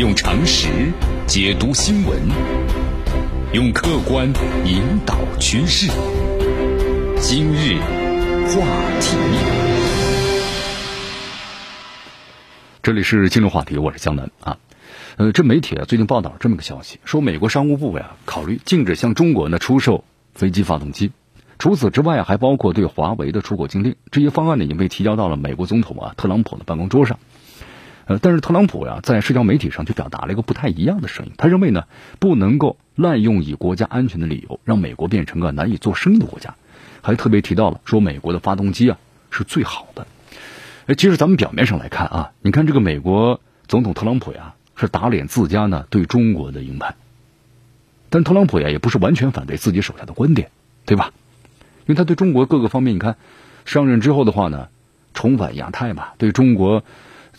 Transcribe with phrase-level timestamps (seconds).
[0.00, 0.90] 用常识
[1.26, 2.18] 解读新闻，
[3.52, 4.32] 用客观
[4.64, 5.88] 引导趋势。
[7.20, 7.76] 今日
[8.46, 8.64] 话
[9.02, 9.18] 题，
[12.82, 14.56] 这里是今日话题，我是江南啊。
[15.18, 20.04] 呃，这媒体啊最近报道这么个消息，说美国商务部呀考虑禁止向中国呢出售
[20.34, 21.12] 飞机发动机。
[21.58, 23.96] 除此之外，还包括对华为的出口禁令。
[24.10, 27.18] 这些方案呢，已经被提交到了美国总统啊特朗普的办公桌上。
[28.10, 31.32] 呃，但是特朗普呀，在社交媒体上就表达了一个不太一样的声音。
[31.38, 31.84] 他认为呢，
[32.18, 36.56] 不能够滥用以国家安全的理由，让美国变成个难以做生意的国家。
[37.02, 38.98] 还特别提到了说，美国的发动机啊
[39.30, 40.08] 是最好的。
[40.86, 46.96] 哎，其实咱们表面上来看啊，你看这个美国总统特朗普呀，是打脸自家呢对中国的鹰派。
[48.08, 50.50] 但特朗普呀，也不是完全反对自己手下的观点，
[50.84, 51.12] 对吧？
[51.86, 53.14] 因为他对中国各个方面，你看
[53.64, 54.66] 上任之后的话呢，
[55.14, 56.82] 重返亚太嘛，对中国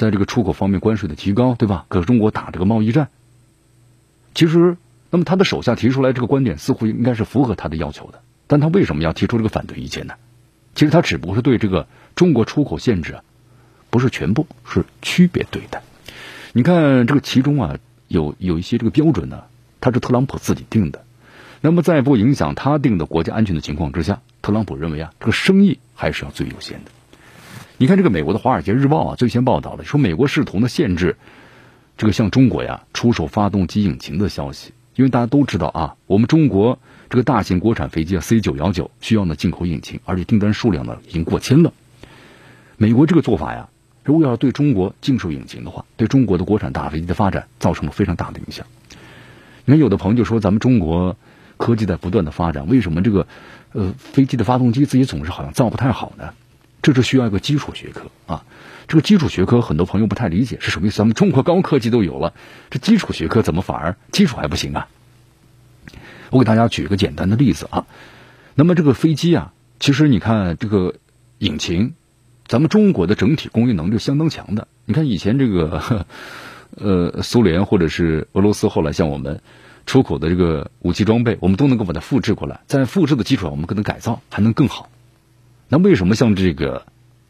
[0.00, 1.84] 在这个出口方面关税的提高，对吧？
[1.90, 3.10] 跟中国打这个贸易战。
[4.34, 4.78] 其实，
[5.10, 8.22] 那么他的手下提出来这个观点，似乎应该是符合他的要求的。
[8.46, 10.14] 但他为什么要提出这个反对意见呢？
[10.74, 13.22] 其实他只不过是对这个中国出口限制啊，
[13.90, 15.82] 不是全部，是区别对待。
[16.54, 17.76] 你看这个其中啊，
[18.08, 19.42] 有有一些这个标准呢，
[19.82, 21.04] 他是特朗普自己定的。
[21.60, 24.22] 那么在不影响他定的国家安全的情况之下。
[24.40, 26.90] 特朗普认为啊，这个生意还是要最优先的。
[27.80, 31.16] 你看，这个美国的《华尔街日报》啊，最先报道的说，美国试图呢限制
[31.96, 34.72] 这个向中国呀出售发动机引擎的消息。
[34.96, 41.72] 因为大家都知道啊，我们中国这个大型国产飞机啊 C 九幺九需要呢进口引擎，而且订单数量呢已经过千了。
[42.76, 43.70] 美国这个做法呀，
[44.04, 48.66] 如果要是对中国禁售引擎的话，对中国的国产大飞机的发展造成了非常大的影响。
[49.64, 51.16] 你看，有的朋友就说，咱们中国
[51.56, 53.26] 科技在不断的发展，为什么这个？
[53.72, 56.34] 呃，飞机的发动机自己总是好像造不太好呢，
[56.82, 58.44] 这是需要一个基础学科啊。
[58.88, 60.98] 这个基础学科很多朋友不太理解是什么意思。
[60.98, 62.34] 咱们中国高科技都有了，
[62.70, 64.88] 这基础学科怎么反而基础还不行啊？
[66.30, 67.86] 我给大家举一个简单的例子啊。
[68.54, 70.94] 那么这个飞机啊，其实你看这个
[71.38, 71.94] 引擎，
[72.46, 74.66] 咱们中国的整体工业能力相当强的。
[74.84, 76.06] 你看以前这个
[76.76, 79.40] 呃苏联或者是俄罗斯后来向我们。
[79.86, 84.88] 出口的这个武器装备，我们都能够把它复制过来，在复制的基础上，我们可能改造还能更好。
[85.72, 86.84] 那为什么像这个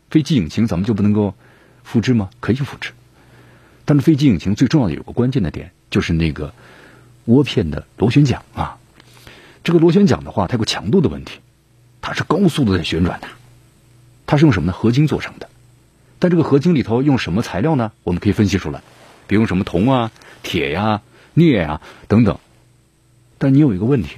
[0.09, 1.35] 飞机引擎，咱们就不能够
[1.85, 2.31] 复制吗？
[2.41, 2.93] 可以复制，
[3.85, 6.55] 但是飞机引擎最重要的有个关键的点，就是那个
[7.27, 8.79] 涡片的螺旋桨啊。
[9.63, 11.41] 这个螺旋桨的话，它有个强度的问题，
[12.01, 13.29] 它是高速的在旋转的，
[14.27, 14.73] 它是用什么呢？
[14.73, 15.51] 合金做成的。
[16.19, 17.93] 但这个合金里头用什么材料呢？
[18.05, 18.81] 我们可以分析出来，
[19.27, 20.11] 比如什么铜啊、
[20.43, 21.03] 铁呀、
[21.35, 22.39] 镍呀等等。
[23.37, 24.17] 但你有一个问题，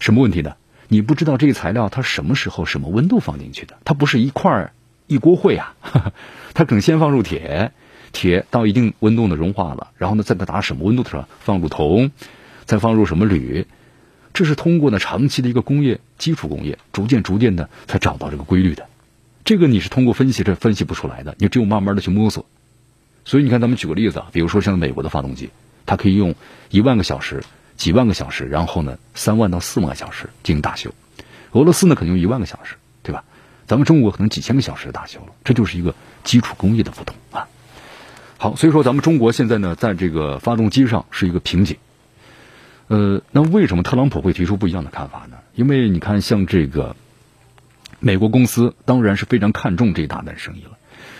[0.00, 0.56] 什么问题呢？
[0.88, 3.76] 你不知道这个材料它什么时候、什么温度放进去的？
[3.84, 4.72] 它不是一块儿
[5.06, 5.74] 一锅烩啊，
[6.54, 7.72] 它可能先放入铁，
[8.12, 12.10] 铁到一定温度呢融化了，然后呢再达什么温度的时候放入铜，
[12.64, 13.66] 再放入什么铝，
[14.32, 18.86] 这是通过呢长期的一个工业基础工业，逐渐逐渐的才找到这个规律的。
[19.44, 22.46] 这个你是通过分析这分析不出来的，你只有慢慢的去摸索。
[23.24, 25.50] 所以你看，咱们举个例子啊，比如说像美国的发动机，
[25.84, 26.34] 它可以用
[26.70, 27.42] 一万个小时。
[27.78, 30.92] 几万个小时，然后呢，三万到四万个小时进行大修。
[31.52, 33.24] 俄罗斯呢，可能用一万个小时，对吧？
[33.66, 35.94] 咱们中国可能几千个小时大修了，这就是一个
[36.24, 37.48] 基础工艺的不同啊。
[38.36, 41.76] 好，所以说咱们中国现在呢，在这个发动机上是一个瓶颈。
[42.88, 45.38] 呃，那为什么特朗普会提出不一样的看法呢？
[45.54, 46.96] 因为你看，像这个
[48.00, 50.78] 美国公司当然是非常看重这一大单生意了。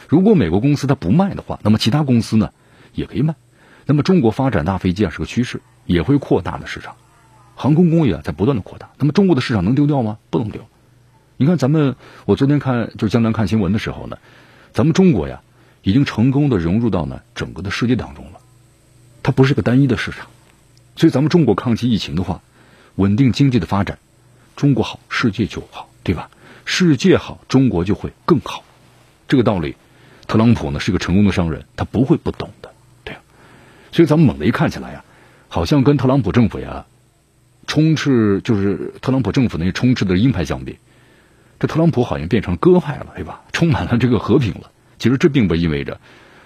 [0.08, 2.50] 如果美国公司它不卖的话，那么其他公司呢
[2.94, 3.34] 也可以卖。
[3.88, 5.60] 那么中国发展大飞机啊是个趋势。
[5.88, 6.96] 也会扩大的市场，
[7.54, 8.90] 航空工业啊在不断的扩大。
[8.98, 10.18] 那么中国的市场能丢掉吗？
[10.28, 10.60] 不能丢。
[11.38, 14.18] 你看咱们，我昨天看就是江南看新闻的时候呢，
[14.74, 15.40] 咱们中国呀
[15.80, 18.40] 已经成功的融入到呢整个的世界当中了。
[19.22, 20.26] 它不是个单一的市场，
[20.94, 22.42] 所以咱们中国抗击疫情的话，
[22.96, 23.98] 稳定经济的发展，
[24.56, 26.28] 中国好，世界就好，对吧？
[26.66, 28.62] 世界好，中国就会更好。
[29.26, 29.74] 这个道理，
[30.26, 32.74] 特朗普呢是个成功的商人，他不会不懂的，
[33.98, 35.02] 所以咱们猛的一看起来呀。
[35.48, 36.86] 好像跟特朗普政府呀，
[37.66, 40.78] 充斥就是特朗普政府那充斥的鹰派相比，
[41.58, 43.42] 这特朗普好像变成鸽派了，对吧？
[43.50, 44.70] 充满了这个和平了。
[45.00, 46.00] 其实这并不意味着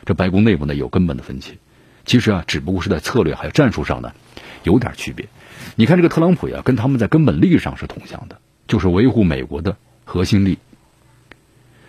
[0.07, 1.59] 这白宫内部呢有根本的分歧。
[2.07, 4.15] 其实啊，只不过是在策略还有战术上呢
[4.63, 5.29] 有点区别。
[5.77, 9.77] 你看这个特朗普呀，跟他们在根本利益上是同向的，就是维护美国的
[10.07, 10.59] 核心利益。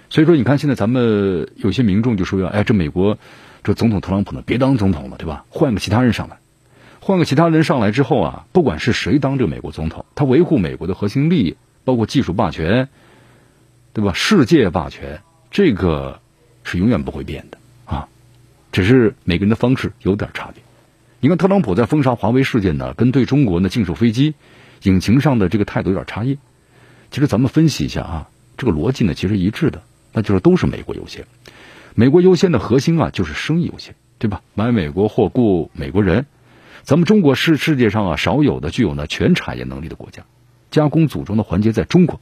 [0.09, 3.17] 所以说，你看现在咱们有些民众就说要，哎，这美国
[3.63, 5.45] 这总统特朗普呢，别当总统了，对吧？
[5.49, 6.37] 换个其他人上来。
[6.99, 12.87] 换个其他人上来之后啊，不管是谁当这个美国总统，他维护美国的核心利益，包括技术霸权，
[13.91, 14.13] 对吧？
[14.13, 15.21] 世界霸权，
[15.51, 16.19] 这个
[16.63, 18.07] 是永远不会变的啊。
[18.71, 20.63] 只是每个人的方式有点差别。
[21.19, 24.33] 你看特朗普在封杀华为事件呢，跟对中国呢禁售飞机
[24.83, 26.37] 引擎上的这个态度有点差异。
[27.11, 31.25] 其实咱们分析一下啊，这个逻辑呢其实一致的，那就是都是美国优先。
[31.95, 34.41] 美国优先的核心啊就是生意优先，对吧？
[34.55, 36.25] 买美国货，雇美国人。
[36.81, 40.25] 咱们中国是世界上啊少有的具有呢全产业能力的国家，
[40.71, 42.19] 加工组装的环节在中国。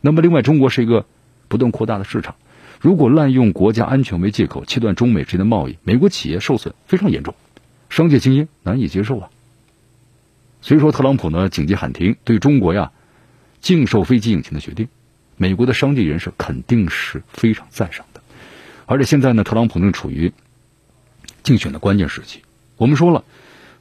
[0.00, 1.06] 那么另外，中国是一个
[1.48, 2.36] 不断扩大的市场，
[2.80, 7.34] 如果滥用国家安全为借口切断中美之间的贸易，美国企业受损非常严重，
[7.88, 9.30] 商界精英难以接受啊。
[10.60, 12.92] 所以说，特朗普呢紧急喊停对中国呀
[13.60, 14.88] 禁售飞机引擎的决定，
[15.36, 18.04] 美国的商界人士肯定是非常赞赏。
[18.86, 20.32] 而且现在呢，特朗普正处于
[21.42, 22.42] 竞选的关键时期，
[22.76, 23.24] 我们说了。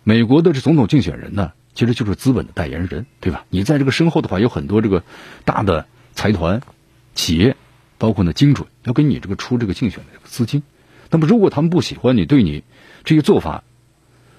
[0.08, 3.44] 美国的这总统竞选人呢，其实就是资本的代言人，对吧？
[3.50, 5.04] 你在这个身后的话，有很多这个
[5.46, 6.62] 大的财团、
[7.16, 7.56] 企业，
[7.98, 10.62] 包括呢精准要给你这个出这个竞选的这个资金。
[11.10, 12.64] 那么，如果他们不喜欢你，对你
[13.04, 13.64] 这些做法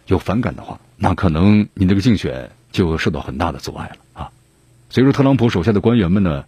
[0.06, 4.30] 有反感的话，那可能你这个竞选就受到很大的阻碍了啊。
[4.88, 6.44] 所以说，特朗普手下的官员们呢，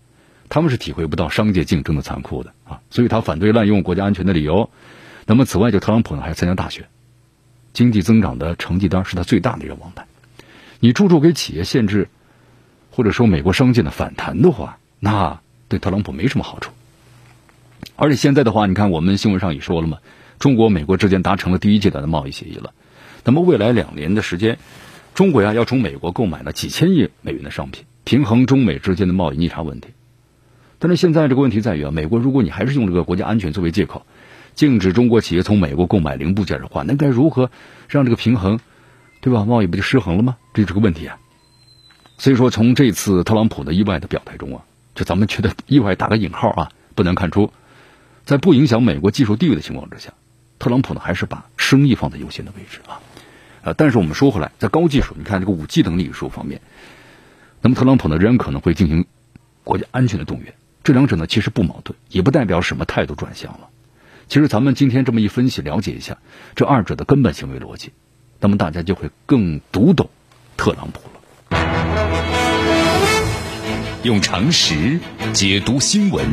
[0.48, 4.70] 他们是体会不到商界竞争的残酷的啊，所以他反对滥用国家安全的理由。
[5.26, 6.86] 那么，此外，就特朗普呢，还要参加大选。
[7.74, 10.06] 经济增长的成绩单是他最大的一个王牌。
[10.80, 12.08] 你处处给企业限制，
[12.90, 16.72] 或者说美国商界的反弹的话，那对特朗普没什么好处。
[17.94, 19.98] 而且现在的话，你看我们新闻上也说了嘛，
[20.38, 22.72] 中国美国之间达成了第一阶段的贸易协议了。
[23.24, 24.58] 那么未来两年的时间，
[25.14, 29.88] 中国呀要从美国购买了几千亿美元的商品，平衡中美之间的贸易逆差问题。
[30.78, 34.04] 但是现在这个问题在于啊，美国如果你还是用这个国家安全作为借口。
[34.54, 37.48] 禁止中国企业从美国购买零部件的话，那该如何
[37.88, 38.58] 让这个平衡，
[39.20, 39.44] 对吧？
[39.44, 40.36] 贸易不就失衡了吗？
[40.52, 41.16] 这就是个问题啊。
[42.16, 44.64] 所以说，从这次特朗普的意外的表态中啊，
[44.96, 47.52] 就咱们觉得意外打个引号啊，不难看出，
[48.24, 50.12] 在不影响美国技术地位的情况之下，
[50.58, 52.98] 特朗普呢还是把生意放在优先的位置啊。
[53.62, 56.60] 啊，但是我们说回来，在高技术，你看这个五 G 等技术方面，
[57.60, 59.06] 那么特朗普呢仍然可能会进行
[59.62, 60.52] 国家安全的动员，
[60.88, 63.68] 这两者呢其实不矛盾，也不代表什么态度转向了。
[64.26, 66.16] 其实咱们今天这么一分析，了解一下
[66.54, 67.92] 这二者的根本行为逻辑，
[68.40, 70.08] 那么大家就会更读懂
[70.56, 71.58] 特朗普了。
[74.02, 74.98] 用常识
[75.34, 76.24] 解读新闻，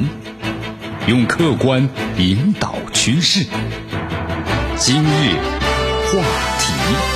[1.06, 3.46] 用客观引导趋势。
[4.78, 5.34] 今日
[6.08, 6.22] 话
[6.60, 7.15] 题。